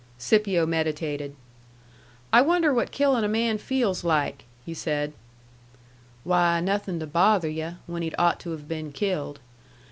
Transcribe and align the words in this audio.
Scipio 0.17 0.65
meditated. 0.65 1.35
"I 2.33 2.41
wonder 2.41 2.73
what 2.73 2.89
killin' 2.89 3.23
a 3.23 3.27
man 3.27 3.59
feels 3.59 4.03
like?" 4.03 4.45
he 4.65 4.73
said. 4.73 5.13
"Why, 6.23 6.59
nothing 6.59 6.99
to 7.01 7.05
bother 7.05 7.47
yu' 7.49 7.75
when 7.85 8.01
he'd 8.01 8.15
ought 8.17 8.39
to 8.39 8.49
have 8.49 8.67
been 8.67 8.91
killed. 8.93 9.39